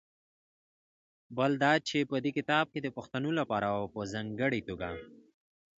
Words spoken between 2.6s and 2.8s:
کې